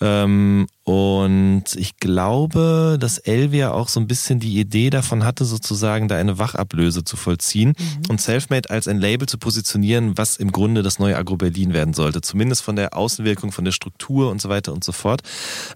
Ähm, 0.00 0.68
und 0.84 1.64
ich 1.74 1.96
glaube, 1.96 2.96
dass 3.00 3.18
Elvia 3.18 3.72
auch 3.72 3.88
so 3.88 3.98
ein 3.98 4.06
bisschen 4.06 4.38
die 4.38 4.60
Idee 4.60 4.90
davon 4.90 5.24
hatte, 5.24 5.44
sozusagen 5.44 6.06
da 6.06 6.16
eine 6.16 6.38
Wachablöse 6.38 7.02
zu 7.02 7.16
vollziehen 7.16 7.74
mhm. 7.76 8.02
und 8.08 8.20
Selfmade 8.20 8.70
als 8.70 8.86
ein 8.86 8.98
Label 8.98 9.28
zu 9.28 9.38
positionieren, 9.38 10.16
was 10.16 10.36
im 10.36 10.52
Grunde 10.52 10.84
das 10.84 11.00
neue 11.00 11.16
Agro 11.16 11.36
Berlin 11.36 11.72
werden 11.72 11.94
sollte. 11.94 12.20
Zumindest 12.20 12.62
von 12.62 12.76
der 12.76 12.96
Außenwirkung, 12.96 13.50
von 13.50 13.64
der 13.64 13.72
Struktur 13.72 14.30
und 14.30 14.40
so 14.40 14.48
weiter 14.48 14.72
und 14.72 14.84
so 14.84 14.92
fort. 14.92 15.22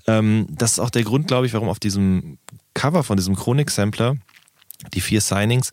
Ähm, 0.07 0.47
das 0.49 0.73
ist 0.73 0.79
auch 0.79 0.91
der 0.91 1.03
Grund, 1.03 1.27
glaube 1.27 1.47
ich, 1.47 1.55
warum 1.55 1.69
auf 1.69 1.81
diesem 1.81 2.39
Cover 2.75 3.03
von 3.03 3.17
diesem 3.17 3.35
Chronik-Sampler 3.35 4.17
die 4.93 5.01
vier 5.01 5.21
Signings 5.21 5.71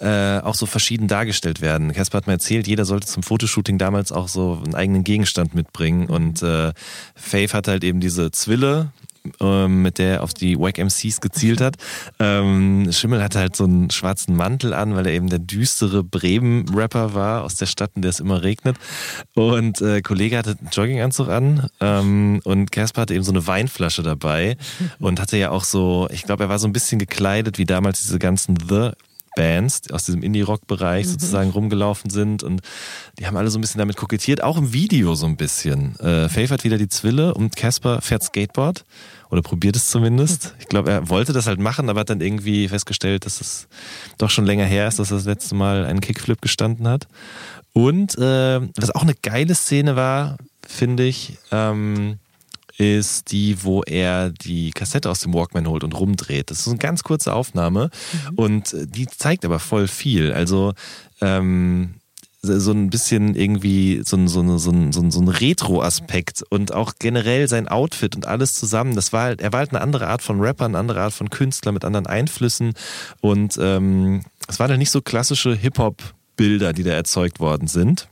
äh, 0.00 0.38
auch 0.38 0.54
so 0.54 0.66
verschieden 0.66 1.08
dargestellt 1.08 1.60
werden. 1.60 1.92
Casper 1.92 2.18
hat 2.18 2.26
mir 2.26 2.34
erzählt, 2.34 2.66
jeder 2.66 2.84
sollte 2.84 3.06
zum 3.06 3.22
Fotoshooting 3.22 3.78
damals 3.78 4.12
auch 4.12 4.28
so 4.28 4.60
einen 4.64 4.74
eigenen 4.74 5.04
Gegenstand 5.04 5.54
mitbringen. 5.54 6.06
Und 6.06 6.42
äh, 6.42 6.72
Faith 7.14 7.54
hat 7.54 7.68
halt 7.68 7.84
eben 7.84 8.00
diese 8.00 8.30
Zwille, 8.32 8.92
ähm, 9.40 9.82
mit 9.82 9.98
der 9.98 10.12
er 10.12 10.22
auf 10.22 10.34
die 10.34 10.58
Wack 10.58 10.78
MCs 10.78 11.20
gezielt 11.20 11.60
hat. 11.60 11.76
Ähm, 12.18 12.90
Schimmel 12.92 13.22
hatte 13.22 13.38
halt 13.38 13.56
so 13.56 13.64
einen 13.64 13.90
schwarzen 13.90 14.36
Mantel 14.36 14.74
an, 14.74 14.94
weil 14.94 15.06
er 15.06 15.12
eben 15.12 15.28
der 15.28 15.38
düstere 15.38 16.02
Bremen-Rapper 16.04 17.14
war 17.14 17.44
aus 17.44 17.56
der 17.56 17.66
Stadt, 17.66 17.92
in 17.94 18.02
der 18.02 18.10
es 18.10 18.20
immer 18.20 18.42
regnet. 18.42 18.76
Und 19.34 19.80
äh, 19.80 20.02
Kollege 20.02 20.38
hatte 20.38 20.56
einen 20.58 20.70
Jogginganzug 20.70 21.28
an 21.28 21.68
ähm, 21.80 22.40
und 22.44 22.72
Casper 22.72 23.02
hatte 23.02 23.14
eben 23.14 23.24
so 23.24 23.32
eine 23.32 23.46
Weinflasche 23.46 24.02
dabei 24.02 24.56
und 24.98 25.20
hatte 25.20 25.36
ja 25.36 25.50
auch 25.50 25.64
so, 25.64 26.08
ich 26.10 26.24
glaube, 26.24 26.44
er 26.44 26.48
war 26.48 26.58
so 26.58 26.68
ein 26.68 26.72
bisschen 26.72 26.98
gekleidet 26.98 27.58
wie 27.58 27.64
damals 27.64 28.02
diese 28.02 28.18
ganzen 28.18 28.56
The 28.68 28.90
Bands 29.36 29.90
aus 29.90 30.04
diesem 30.04 30.22
Indie-Rock-Bereich 30.22 31.06
mhm. 31.06 31.10
sozusagen 31.10 31.50
rumgelaufen 31.50 32.10
sind 32.10 32.42
und 32.42 32.60
die 33.18 33.26
haben 33.26 33.36
alle 33.36 33.50
so 33.50 33.58
ein 33.58 33.60
bisschen 33.60 33.78
damit 33.78 33.96
kokettiert, 33.96 34.42
auch 34.42 34.56
im 34.56 34.72
Video 34.72 35.14
so 35.14 35.26
ein 35.26 35.36
bisschen. 35.36 35.98
Äh, 36.00 36.28
Faith 36.28 36.50
hat 36.50 36.64
wieder 36.64 36.78
die 36.78 36.88
Zwille 36.88 37.34
und 37.34 37.56
Casper 37.56 38.00
fährt 38.00 38.22
Skateboard 38.22 38.84
oder 39.30 39.42
probiert 39.42 39.76
es 39.76 39.88
zumindest. 39.88 40.54
Ich 40.58 40.66
glaube, 40.66 40.90
er 40.90 41.08
wollte 41.08 41.32
das 41.32 41.46
halt 41.46 41.58
machen, 41.58 41.88
aber 41.88 42.00
hat 42.00 42.10
dann 42.10 42.20
irgendwie 42.20 42.68
festgestellt, 42.68 43.24
dass 43.26 43.40
es 43.40 43.68
doch 44.18 44.30
schon 44.30 44.44
länger 44.44 44.66
her 44.66 44.88
ist, 44.88 44.98
dass 44.98 45.10
er 45.10 45.16
das 45.16 45.26
letzte 45.26 45.54
Mal 45.54 45.86
einen 45.86 46.00
Kickflip 46.00 46.42
gestanden 46.42 46.86
hat. 46.86 47.08
Und 47.72 48.18
äh, 48.18 48.60
was 48.76 48.94
auch 48.94 49.02
eine 49.02 49.14
geile 49.14 49.54
Szene 49.54 49.96
war, 49.96 50.36
finde 50.66 51.04
ich, 51.04 51.38
ähm, 51.50 52.18
ist 52.78 53.30
die, 53.32 53.62
wo 53.62 53.82
er 53.82 54.30
die 54.30 54.70
Kassette 54.70 55.10
aus 55.10 55.20
dem 55.20 55.34
Walkman 55.34 55.68
holt 55.68 55.84
und 55.84 55.94
rumdreht. 55.94 56.50
Das 56.50 56.60
ist 56.60 56.68
eine 56.68 56.78
ganz 56.78 57.02
kurze 57.02 57.32
Aufnahme 57.32 57.90
mhm. 58.30 58.34
und 58.36 58.74
äh, 58.74 58.86
die 58.86 59.06
zeigt 59.06 59.44
aber 59.44 59.58
voll 59.58 59.88
viel. 59.88 60.32
Also 60.32 60.72
ähm, 61.20 61.94
so 62.44 62.72
ein 62.72 62.90
bisschen 62.90 63.36
irgendwie 63.36 64.02
so 64.04 64.16
ein, 64.16 64.26
so 64.26 64.40
ein, 64.40 64.58
so 64.58 64.70
ein, 64.72 64.92
so 64.92 65.20
ein 65.20 65.28
Retro-Aspekt 65.28 66.42
und 66.50 66.74
auch 66.74 66.94
generell 66.98 67.46
sein 67.48 67.68
Outfit 67.68 68.16
und 68.16 68.26
alles 68.26 68.54
zusammen. 68.54 68.96
Das 68.96 69.12
war 69.12 69.24
halt, 69.24 69.40
er 69.40 69.52
war 69.52 69.60
halt 69.60 69.70
eine 69.70 69.80
andere 69.80 70.08
Art 70.08 70.22
von 70.22 70.40
Rapper, 70.40 70.64
eine 70.64 70.78
andere 70.78 71.00
Art 71.02 71.12
von 71.12 71.30
Künstler 71.30 71.70
mit 71.70 71.84
anderen 71.84 72.06
Einflüssen 72.06 72.74
und 73.20 73.58
ähm, 73.60 74.22
es 74.48 74.58
waren 74.58 74.70
halt 74.70 74.80
nicht 74.80 74.90
so 74.90 75.00
klassische 75.00 75.54
Hip-Hop-Bilder, 75.54 76.72
die 76.72 76.82
da 76.82 76.90
erzeugt 76.90 77.38
worden 77.38 77.68
sind 77.68 78.08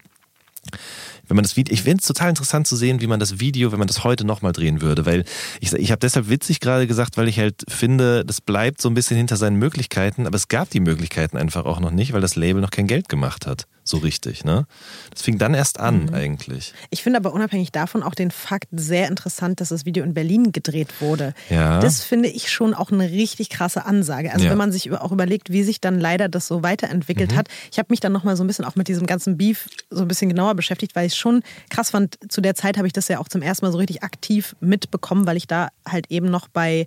wenn 1.31 1.37
man 1.37 1.45
das 1.45 1.57
Video, 1.57 1.73
ich 1.73 1.83
finde 1.83 2.01
es 2.01 2.07
total 2.07 2.31
interessant 2.31 2.67
zu 2.67 2.75
sehen, 2.75 3.01
wie 3.01 3.07
man 3.07 3.21
das 3.21 3.39
Video, 3.39 3.71
wenn 3.71 3.79
man 3.79 3.87
das 3.87 4.03
heute 4.03 4.27
nochmal 4.27 4.51
drehen 4.51 4.83
würde, 4.83 5.07
weil 5.07 5.25
ich, 5.61 5.73
ich 5.73 5.93
habe 5.93 6.01
deshalb 6.01 6.29
witzig 6.29 6.59
gerade 6.59 6.89
gesagt, 6.89 7.17
weil 7.17 7.29
ich 7.29 7.39
halt 7.39 7.63
finde, 7.69 8.25
das 8.25 8.41
bleibt 8.41 8.83
so 8.83 8.91
ein 8.91 8.95
bisschen 8.95 9.17
hinter 9.17 9.37
seinen 9.37 9.57
Möglichkeiten, 9.57 10.27
aber 10.27 10.35
es 10.35 10.49
gab 10.49 10.71
die 10.71 10.81
Möglichkeiten 10.81 11.37
einfach 11.37 11.67
auch 11.67 11.79
noch 11.79 11.93
nicht, 11.93 12.13
weil 12.13 12.21
das 12.21 12.35
Label 12.35 12.61
noch 12.61 12.73
kein 12.73 12.89
Geld 12.89 13.09
gemacht 13.09 13.47
hat 13.47 13.67
so 13.91 13.99
richtig. 13.99 14.45
Ne? 14.45 14.67
Das 15.11 15.23
fing 15.23 15.37
dann 15.37 15.53
erst 15.53 15.79
an 15.81 16.05
mhm. 16.05 16.15
eigentlich. 16.15 16.73
Ich 16.91 17.03
finde 17.03 17.19
aber 17.19 17.33
unabhängig 17.33 17.73
davon 17.73 18.03
auch 18.03 18.15
den 18.15 18.31
Fakt 18.31 18.69
sehr 18.73 19.09
interessant, 19.09 19.61
dass 19.61 19.69
das 19.69 19.85
Video 19.85 20.05
in 20.05 20.15
Berlin 20.15 20.53
gedreht 20.53 21.01
wurde. 21.01 21.35
Ja. 21.51 21.81
Das 21.81 22.03
finde 22.03 22.29
ich 22.29 22.51
schon 22.51 22.73
auch 22.73 22.91
eine 22.91 23.11
richtig 23.11 23.51
krasse 23.51 23.85
Ansage. 23.85 24.33
Also 24.33 24.45
ja. 24.45 24.51
wenn 24.51 24.59
man 24.59 24.73
sich 24.73 24.91
auch 24.93 25.13
überlegt, 25.13 25.51
wie 25.51 25.63
sich 25.63 25.81
dann 25.81 25.99
leider 25.99 26.29
das 26.29 26.47
so 26.47 26.63
weiterentwickelt 26.63 27.33
mhm. 27.33 27.37
hat. 27.37 27.49
Ich 27.71 27.79
habe 27.79 27.89
mich 27.91 28.01
dann 28.01 28.13
nochmal 28.13 28.37
so 28.37 28.45
ein 28.45 28.47
bisschen 28.47 28.65
auch 28.65 28.77
mit 28.77 28.89
diesem 28.89 29.07
ganzen 29.07 29.37
Beef 29.37 29.69
so 29.91 30.03
ein 30.03 30.09
bisschen 30.09 30.29
genauer 30.29 30.55
beschäftigt, 30.55 30.95
weil 30.95 31.07
ich 31.07 31.17
schon 31.21 31.43
krass 31.69 31.91
fand. 31.91 32.19
Zu 32.29 32.41
der 32.41 32.55
Zeit 32.55 32.77
habe 32.77 32.87
ich 32.87 32.93
das 32.93 33.09
ja 33.09 33.19
auch 33.19 33.29
zum 33.29 33.43
ersten 33.43 33.67
Mal 33.67 33.73
so 33.73 33.79
richtig 33.79 34.03
aktiv 34.03 34.57
mitbekommen, 34.61 35.27
weil 35.27 35.37
ich 35.37 35.47
da 35.47 35.69
halt 35.87 36.11
eben 36.11 36.31
noch 36.31 36.49
bei 36.49 36.87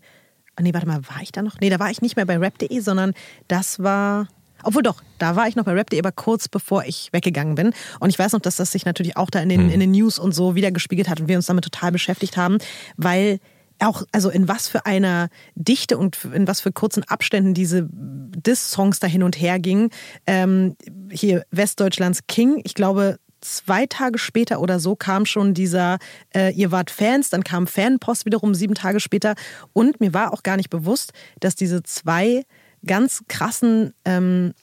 Nee, 0.62 0.72
warte 0.72 0.88
mal, 0.88 1.02
war 1.08 1.20
ich 1.24 1.32
da 1.32 1.42
noch? 1.42 1.60
Nee, 1.60 1.72
da 1.72 1.80
war 1.80 1.90
ich 1.90 2.04
nicht 2.04 2.16
mehr 2.16 2.28
bei 2.28 2.38
rap.de, 2.38 2.80
sondern 2.80 3.14
das 3.48 3.80
war 3.80 4.28
obwohl 4.64 4.82
doch, 4.82 5.04
da 5.20 5.36
war 5.36 5.48
ich 5.48 5.56
noch 5.56 5.66
bei 5.66 5.74
Rap.de, 5.74 6.00
aber 6.00 6.12
kurz 6.12 6.48
bevor 6.48 6.86
ich 6.86 7.10
weggegangen 7.12 7.56
bin. 7.56 7.74
Und 8.00 8.10
ich 8.10 8.18
weiß 8.18 8.32
noch, 8.32 8.40
dass 8.40 8.56
das 8.56 8.72
sich 8.72 8.86
natürlich 8.86 9.18
auch 9.18 9.30
da 9.30 9.40
in 9.40 9.50
den, 9.50 9.62
hm. 9.62 9.70
in 9.70 9.80
den 9.80 9.92
News 9.92 10.18
und 10.18 10.34
so 10.34 10.56
wieder 10.56 10.72
gespiegelt 10.72 11.10
hat 11.10 11.20
und 11.20 11.28
wir 11.28 11.36
uns 11.36 11.46
damit 11.48 11.66
total 11.66 11.92
beschäftigt 11.92 12.38
haben, 12.38 12.58
weil 12.96 13.40
auch, 13.80 14.04
also 14.12 14.30
in 14.30 14.48
was 14.48 14.68
für 14.68 14.86
einer 14.86 15.30
Dichte 15.56 15.98
und 15.98 16.26
in 16.34 16.48
was 16.48 16.62
für 16.62 16.72
kurzen 16.72 17.04
Abständen 17.04 17.54
diese 17.54 17.88
Diss-Songs 17.92 19.00
da 19.00 19.08
hin 19.08 19.24
und 19.24 19.40
her 19.40 19.60
gingen. 19.60 19.90
Ähm, 20.26 20.78
hier 21.12 21.44
Westdeutschlands 21.52 22.22
King, 22.28 22.62
ich 22.64 22.76
glaube, 22.76 23.18
zwei 23.44 23.86
Tage 23.86 24.18
später 24.18 24.60
oder 24.60 24.80
so 24.80 24.96
kam 24.96 25.26
schon 25.26 25.54
dieser, 25.54 25.98
äh, 26.36 26.54
ihr 26.54 26.72
wart 26.72 26.92
Fans, 26.92 27.30
dann 27.30 27.44
kam 27.44 27.68
Fanpost 27.68 28.26
wiederum 28.26 28.56
sieben 28.56 28.76
Tage 28.76 29.00
später. 29.00 29.36
Und 29.74 30.00
mir 30.00 30.14
war 30.14 30.34
auch 30.34 30.44
gar 30.44 30.58
nicht 30.58 30.70
bewusst, 30.70 31.14
dass 31.40 31.56
diese 31.56 31.84
zwei 31.84 32.44
ganz 32.86 33.24
krassen 33.28 33.94
ähm, 34.06 34.54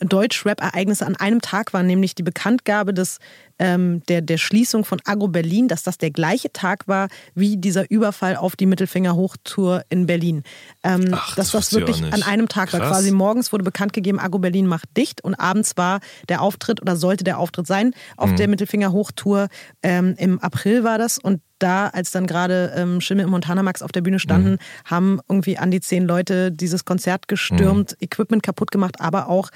Deutsch-Rap-Ereignisse 0.00 1.06
an 1.06 1.16
einem 1.16 1.40
Tag 1.40 1.72
waren, 1.72 1.86
nämlich 1.86 2.14
die 2.14 2.22
Bekanntgabe 2.22 2.92
des, 2.92 3.18
ähm, 3.58 4.02
der, 4.08 4.22
der 4.22 4.38
Schließung 4.38 4.84
von 4.84 5.00
Agro 5.04 5.28
Berlin, 5.28 5.68
dass 5.68 5.84
das 5.84 5.98
der 5.98 6.10
gleiche 6.10 6.52
Tag 6.52 6.88
war 6.88 7.08
wie 7.34 7.56
dieser 7.56 7.88
Überfall 7.90 8.36
auf 8.36 8.56
die 8.56 8.66
Mittelfinger-Hochtour 8.66 9.84
in 9.88 10.06
Berlin. 10.06 10.42
Ähm, 10.82 11.10
Ach, 11.12 11.36
dass 11.36 11.52
das 11.52 11.70
das 11.70 11.72
wirklich 11.78 12.02
an 12.12 12.22
einem 12.22 12.48
Tag 12.48 12.72
war. 12.72 12.80
Krass. 12.80 12.90
Quasi 12.90 13.12
morgens 13.12 13.52
wurde 13.52 13.64
bekannt 13.64 13.92
gegeben, 13.92 14.18
Agro 14.18 14.38
Berlin 14.38 14.66
macht 14.66 14.96
dicht 14.96 15.22
und 15.22 15.34
abends 15.36 15.76
war 15.76 16.00
der 16.28 16.42
Auftritt 16.42 16.82
oder 16.82 16.96
sollte 16.96 17.22
der 17.22 17.38
Auftritt 17.38 17.66
sein 17.66 17.94
auf 18.16 18.34
der 18.34 18.48
Mittelfinger-Hochtour. 18.48 19.48
Ähm, 19.82 20.14
Im 20.18 20.40
April 20.40 20.82
war 20.82 20.98
das 20.98 21.18
und 21.18 21.40
da, 21.58 21.88
als 21.88 22.10
dann 22.10 22.26
gerade 22.26 22.72
ähm, 22.76 23.00
Schimmel 23.00 23.26
und 23.26 23.30
Montana 23.30 23.62
Max 23.62 23.82
auf 23.82 23.92
der 23.92 24.00
Bühne 24.00 24.18
standen, 24.18 24.58
haben 24.84 25.20
irgendwie 25.28 25.58
an 25.58 25.70
die 25.70 25.80
zehn 25.80 26.06
Leute 26.06 26.52
dieses 26.52 26.84
Konzert 26.84 27.28
gestürmt, 27.28 27.96
Equipment 28.00 28.42
kaputt 28.42 28.70
gemacht, 28.70 29.00
aber 29.00 29.28
auch 29.28 29.50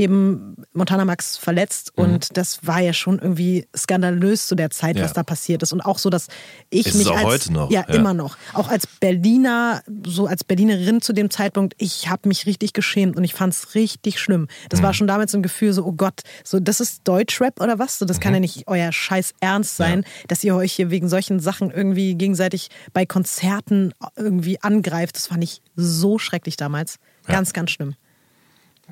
eben 0.00 0.56
Montana 0.72 1.04
Max 1.04 1.36
verletzt 1.36 1.92
und 1.96 2.36
das 2.36 2.66
war 2.66 2.80
ja 2.80 2.92
schon 2.92 3.18
irgendwie 3.18 3.66
skandalös 3.76 4.46
zu 4.46 4.54
der 4.54 4.70
Zeit, 4.70 4.96
Ja. 4.96 5.04
was 5.04 5.12
da 5.12 5.22
passiert 5.22 5.62
ist 5.62 5.72
und 5.72 5.80
auch 5.82 5.98
so, 5.98 6.08
dass 6.10 6.28
ich 6.70 6.86
Ist 6.86 6.94
mich 6.96 7.08
auch 7.08 7.16
als 7.16 7.24
heute 7.26 7.52
noch, 7.52 7.70
ja, 7.70 7.84
ja. 7.86 7.94
immer 7.94 8.14
noch, 8.14 8.36
auch 8.54 8.68
als 8.68 8.86
Berliner, 8.86 9.82
so 10.06 10.26
als 10.26 10.42
Berlinerin 10.44 11.02
zu 11.02 11.12
dem 11.12 11.28
Zeitpunkt, 11.30 11.74
ich 11.78 12.08
habe 12.08 12.28
mich 12.28 12.46
richtig 12.46 12.72
geschämt 12.72 13.16
und 13.16 13.24
ich 13.24 13.34
fand 13.34 13.52
es 13.52 13.74
richtig 13.74 14.18
schlimm. 14.18 14.48
Das 14.70 14.80
Mhm. 14.80 14.84
war 14.84 14.94
schon 14.94 15.06
damals 15.06 15.32
so 15.32 15.38
ein 15.38 15.42
Gefühl, 15.42 15.72
so 15.72 15.84
oh 15.84 15.92
Gott, 15.92 16.22
so 16.44 16.60
das 16.60 16.80
ist 16.80 17.02
Deutschrap 17.06 17.60
oder 17.60 17.78
was? 17.78 17.98
So, 17.98 18.04
das 18.06 18.16
Mhm. 18.16 18.20
kann 18.22 18.34
ja 18.34 18.40
nicht 18.40 18.66
euer 18.68 18.92
Scheiß 18.92 19.34
Ernst 19.40 19.76
sein, 19.76 20.04
dass 20.28 20.42
ihr 20.42 20.54
euch 20.56 20.72
hier 20.72 20.90
wegen 20.90 21.08
solchen 21.08 21.40
Sachen 21.40 21.70
irgendwie 21.70 22.14
gegenseitig 22.14 22.68
bei 22.92 23.04
Konzerten 23.04 23.92
irgendwie 24.16 24.60
angreift. 24.62 25.16
Das 25.16 25.26
fand 25.26 25.44
ich 25.44 25.60
so 25.76 26.18
schrecklich 26.18 26.56
damals, 26.56 26.96
ganz, 27.26 27.52
ganz 27.52 27.70
schlimm. 27.70 27.94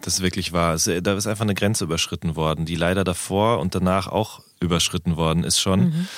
Das 0.02 0.20
wirklich 0.20 0.52
war. 0.52 0.74
Es- 0.74 0.90
Da 1.02 1.14
ist 1.14 1.26
einfach 1.26 1.42
eine 1.44 1.54
Grenze 1.54 1.84
überschritten 1.84 2.36
worden, 2.36 2.64
die 2.64 2.76
leider 2.76 3.04
davor 3.04 3.58
und 3.60 3.74
danach 3.74 4.06
auch 4.08 4.42
überschritten 4.60 5.16
worden 5.16 5.44
ist 5.44 5.60
schon. 5.60 5.80
Mhm. 5.80 6.08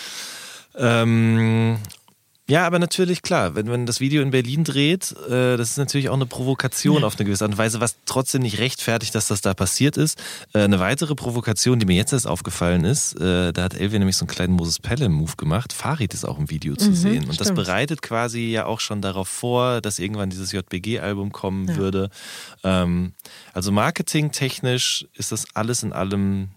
Ähm, 0.76 1.78
ja, 2.50 2.66
aber 2.66 2.80
natürlich, 2.80 3.22
klar, 3.22 3.54
wenn 3.54 3.66
man 3.66 3.86
das 3.86 4.00
Video 4.00 4.22
in 4.22 4.32
Berlin 4.32 4.64
dreht, 4.64 5.12
äh, 5.28 5.56
das 5.56 5.70
ist 5.70 5.76
natürlich 5.78 6.08
auch 6.08 6.14
eine 6.14 6.26
Provokation 6.26 7.04
auf 7.04 7.16
eine 7.16 7.24
gewisse 7.24 7.44
Art 7.44 7.52
und 7.52 7.58
Weise, 7.58 7.80
was 7.80 7.94
trotzdem 8.06 8.42
nicht 8.42 8.58
rechtfertigt, 8.58 9.14
dass 9.14 9.28
das 9.28 9.40
da 9.40 9.54
passiert 9.54 9.96
ist. 9.96 10.20
Äh, 10.52 10.62
eine 10.62 10.80
weitere 10.80 11.14
Provokation, 11.14 11.78
die 11.78 11.86
mir 11.86 11.94
jetzt 11.94 12.12
erst 12.12 12.26
aufgefallen 12.26 12.84
ist, 12.84 13.14
äh, 13.20 13.52
da 13.52 13.62
hat 13.62 13.74
Elvia 13.74 14.00
nämlich 14.00 14.16
so 14.16 14.24
einen 14.24 14.30
kleinen 14.30 14.54
Moses 14.54 14.80
Pelham-Move 14.80 15.36
gemacht. 15.36 15.72
Farid 15.72 16.12
ist 16.12 16.24
auch 16.24 16.40
im 16.40 16.50
Video 16.50 16.74
zu 16.74 16.92
sehen. 16.92 17.28
Und 17.28 17.38
das 17.38 17.46
stimmt. 17.46 17.56
bereitet 17.56 18.02
quasi 18.02 18.50
ja 18.50 18.66
auch 18.66 18.80
schon 18.80 19.00
darauf 19.00 19.28
vor, 19.28 19.80
dass 19.80 20.00
irgendwann 20.00 20.30
dieses 20.30 20.50
JBG-Album 20.50 21.30
kommen 21.30 21.76
würde. 21.76 22.10
Ähm, 22.64 23.12
also 23.52 23.70
marketingtechnisch 23.70 25.06
ist 25.14 25.30
das 25.30 25.46
alles 25.54 25.84
in 25.84 25.92
allem 25.92 26.48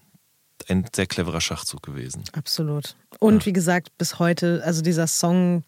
ein 0.69 0.85
sehr 0.95 1.05
cleverer 1.07 1.41
Schachzug 1.41 1.83
gewesen. 1.83 2.23
Absolut. 2.33 2.95
Und 3.19 3.45
wie 3.45 3.53
gesagt, 3.53 3.97
bis 3.97 4.19
heute, 4.19 4.61
also 4.65 4.81
dieser 4.81 5.07
Song, 5.07 5.63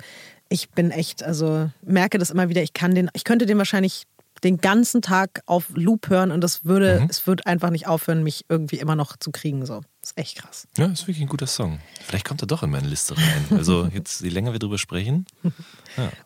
ich 0.50 0.70
bin 0.70 0.92
echt, 0.92 1.24
also 1.24 1.70
merke 1.82 2.18
das 2.18 2.30
immer 2.30 2.50
wieder, 2.50 2.62
ich 2.62 2.74
kann 2.74 2.94
den, 2.96 3.10
ich 3.14 3.24
könnte 3.24 3.46
den 3.46 3.58
wahrscheinlich 3.58 4.04
den 4.44 4.58
ganzen 4.58 5.02
Tag 5.02 5.42
auf 5.46 5.70
Loop 5.74 6.10
hören 6.10 6.32
und 6.32 6.42
das 6.42 6.66
würde, 6.66 7.00
Mhm. 7.02 7.08
es 7.10 7.26
wird 7.26 7.48
einfach 7.48 7.70
nicht 7.70 7.88
aufhören, 7.88 8.22
mich 8.24 8.46
irgendwie 8.50 8.78
immer 8.78 8.96
noch 8.96 9.18
zu 9.18 9.32
kriegen. 9.32 9.66
So. 9.66 9.82
Ist 10.06 10.16
echt 10.20 10.38
krass. 10.38 10.68
Ja, 10.78 10.86
ist 10.86 11.08
wirklich 11.08 11.22
ein 11.22 11.28
guter 11.28 11.48
Song. 11.48 11.80
Vielleicht 12.04 12.26
kommt 12.26 12.44
er 12.44 12.46
doch 12.46 12.62
in 12.62 12.70
meine 12.70 12.88
Liste 12.88 13.18
rein. 13.18 13.46
Also 13.58 13.90
jetzt, 13.92 14.22
je 14.22 14.30
länger 14.30 14.52
wir 14.52 14.60
drüber 14.60 14.78
sprechen. 14.78 15.26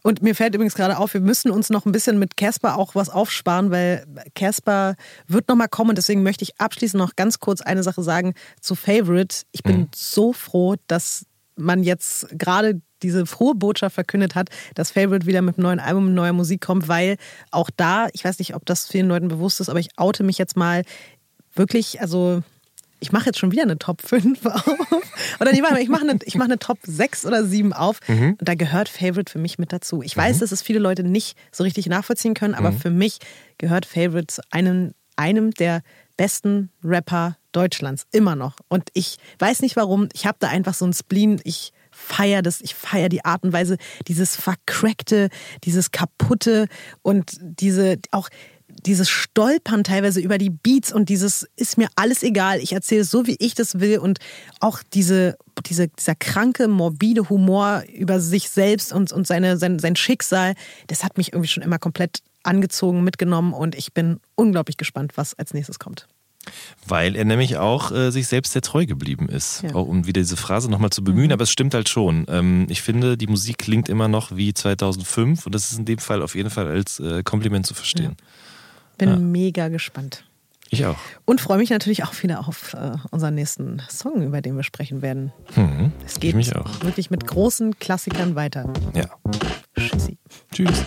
Und 0.03 0.21
mir 0.21 0.35
fällt 0.35 0.53
übrigens 0.53 0.73
gerade 0.75 0.97
auf, 0.97 1.13
wir 1.13 1.21
müssen 1.21 1.49
uns 1.49 1.69
noch 1.69 1.85
ein 1.85 1.93
bisschen 1.93 2.19
mit 2.19 2.35
Casper 2.35 2.77
auch 2.77 2.93
was 2.93 3.07
aufsparen, 3.07 3.71
weil 3.71 4.05
Casper 4.35 4.95
wird 5.27 5.47
nochmal 5.47 5.69
kommen 5.69 5.95
deswegen 5.95 6.23
möchte 6.23 6.43
ich 6.43 6.59
abschließend 6.59 6.99
noch 6.99 7.15
ganz 7.15 7.39
kurz 7.39 7.61
eine 7.61 7.81
Sache 7.81 8.03
sagen 8.03 8.33
zu 8.59 8.75
Favorite. 8.75 9.43
Ich 9.53 9.63
bin 9.63 9.87
so 9.95 10.33
froh, 10.33 10.75
dass 10.87 11.25
man 11.55 11.83
jetzt 11.83 12.27
gerade 12.37 12.81
diese 13.01 13.25
frohe 13.25 13.55
Botschaft 13.55 13.95
verkündet 13.95 14.35
hat, 14.35 14.49
dass 14.75 14.91
Favorite 14.91 15.25
wieder 15.25 15.41
mit 15.41 15.57
einem 15.57 15.63
neuen 15.63 15.79
Album, 15.79 16.13
neuer 16.13 16.33
Musik 16.33 16.59
kommt, 16.59 16.89
weil 16.89 17.15
auch 17.51 17.69
da, 17.77 18.09
ich 18.11 18.25
weiß 18.25 18.39
nicht, 18.39 18.55
ob 18.55 18.65
das 18.65 18.87
vielen 18.87 19.07
Leuten 19.07 19.29
bewusst 19.29 19.61
ist, 19.61 19.69
aber 19.69 19.79
ich 19.79 19.97
oute 19.97 20.23
mich 20.23 20.37
jetzt 20.37 20.57
mal 20.57 20.83
wirklich, 21.55 22.01
also 22.01 22.43
ich 22.99 23.11
mache 23.11 23.27
jetzt 23.27 23.39
schon 23.39 23.51
wieder 23.51 23.63
eine 23.63 23.77
Top 23.77 24.01
5 24.01 24.45
auf. 24.45 24.77
Oder 25.39 25.51
nee, 25.51 25.61
warte 25.61 25.79
ich 25.81 25.89
mache 25.89 26.01
eine, 26.01 26.19
ich 26.23 26.35
mache 26.35 26.47
eine 26.47 26.59
Top 26.59 26.79
6 26.83 27.25
oder 27.25 27.45
7 27.45 27.73
auf. 27.73 27.99
Und 28.39 28.47
da 28.47 28.55
gehört 28.55 28.89
Favorite 28.89 29.31
für 29.31 29.39
mich 29.39 29.57
mit 29.59 29.71
dazu. 29.73 30.01
Ich 30.01 30.15
weiß, 30.15 30.39
dass 30.39 30.51
es 30.51 30.61
viele 30.61 30.79
Leute 30.79 31.03
nicht 31.03 31.37
so 31.51 31.63
richtig 31.63 31.87
nachvollziehen 31.87 32.33
können, 32.33 32.55
aber 32.55 32.71
für 32.71 32.89
mich 32.89 33.19
gehört 33.57 33.85
Favorite 33.85 34.27
zu 34.27 34.41
einem, 34.51 34.93
einem 35.15 35.51
der 35.51 35.81
besten 36.17 36.69
Rapper 36.83 37.37
Deutschlands. 37.51 38.05
Immer 38.11 38.35
noch. 38.35 38.57
Und 38.67 38.89
ich 38.93 39.17
weiß 39.39 39.61
nicht 39.61 39.75
warum. 39.75 40.09
Ich 40.13 40.25
habe 40.25 40.37
da 40.39 40.49
einfach 40.49 40.73
so 40.73 40.85
ein 40.85 40.93
Spleen. 40.93 41.39
Ich 41.43 41.71
feiere 41.91 42.41
das. 42.41 42.61
Ich 42.61 42.75
feiere 42.75 43.09
die 43.09 43.25
Art 43.25 43.43
und 43.43 43.53
Weise, 43.53 43.77
dieses 44.07 44.35
vercrackte, 44.35 45.29
dieses 45.63 45.91
kaputte 45.91 46.67
und 47.01 47.37
diese 47.39 47.97
auch 48.11 48.29
dieses 48.85 49.09
Stolpern 49.09 49.83
teilweise 49.83 50.19
über 50.19 50.37
die 50.37 50.49
Beats 50.49 50.93
und 50.93 51.09
dieses 51.09 51.47
ist 51.55 51.77
mir 51.77 51.87
alles 51.95 52.23
egal, 52.23 52.59
ich 52.59 52.73
erzähle 52.73 53.01
es 53.01 53.11
so, 53.11 53.27
wie 53.27 53.35
ich 53.39 53.55
das 53.55 53.79
will 53.79 53.99
und 53.99 54.19
auch 54.59 54.81
diese, 54.93 55.37
diese, 55.65 55.87
dieser 55.87 56.15
kranke, 56.15 56.67
morbide 56.67 57.29
Humor 57.29 57.83
über 57.93 58.19
sich 58.19 58.49
selbst 58.49 58.93
und, 58.93 59.11
und 59.11 59.27
seine, 59.27 59.57
sein, 59.57 59.79
sein 59.79 59.95
Schicksal, 59.95 60.53
das 60.87 61.03
hat 61.03 61.17
mich 61.17 61.33
irgendwie 61.33 61.49
schon 61.49 61.63
immer 61.63 61.79
komplett 61.79 62.19
angezogen, 62.43 63.03
mitgenommen 63.03 63.53
und 63.53 63.75
ich 63.75 63.93
bin 63.93 64.19
unglaublich 64.35 64.77
gespannt, 64.77 65.13
was 65.15 65.37
als 65.37 65.53
nächstes 65.53 65.79
kommt. 65.79 66.07
Weil 66.87 67.15
er 67.15 67.25
nämlich 67.25 67.57
auch 67.57 67.91
äh, 67.91 68.11
sich 68.11 68.27
selbst 68.27 68.53
sehr 68.53 68.61
treu 68.61 68.85
geblieben 68.85 69.27
ist. 69.27 69.61
Ja. 69.61 69.75
Auch 69.75 69.87
um 69.87 70.07
wieder 70.07 70.21
diese 70.21 70.37
Phrase 70.37 70.71
nochmal 70.71 70.89
zu 70.89 71.03
bemühen, 71.03 71.31
aber 71.31 71.43
es 71.43 71.51
stimmt 71.51 71.73
halt 71.73 71.89
schon. 71.89 72.25
Ähm, 72.29 72.65
ich 72.69 72.81
finde, 72.81 73.17
die 73.17 73.27
Musik 73.27 73.57
klingt 73.57 73.89
immer 73.89 74.07
noch 74.07 74.35
wie 74.35 74.53
2005 74.53 75.45
und 75.45 75.53
das 75.53 75.71
ist 75.71 75.77
in 75.77 75.85
dem 75.85 75.99
Fall 75.99 76.21
auf 76.21 76.35
jeden 76.35 76.49
Fall 76.49 76.67
als 76.67 76.99
äh, 76.99 77.23
Kompliment 77.23 77.67
zu 77.67 77.73
verstehen. 77.73 78.15
Bin 78.99 79.09
ja. 79.09 79.15
mega 79.15 79.69
gespannt. 79.69 80.23
Ich 80.69 80.85
auch. 80.85 80.97
Und 81.25 81.41
freue 81.41 81.57
mich 81.57 81.71
natürlich 81.71 82.03
auch 82.03 82.21
wieder 82.21 82.47
auf 82.47 82.75
äh, 82.75 82.91
unseren 83.09 83.33
nächsten 83.33 83.81
Song, 83.89 84.21
über 84.21 84.41
den 84.41 84.55
wir 84.55 84.63
sprechen 84.63 85.01
werden. 85.01 85.33
Mhm, 85.55 85.91
es 86.05 86.19
geht 86.19 86.35
wirklich 86.35 87.09
mit 87.09 87.25
großen 87.25 87.79
Klassikern 87.79 88.35
weiter. 88.35 88.71
Ja. 88.93 89.09
Tschüssi. 89.75 90.19
Tschüss. 90.53 90.85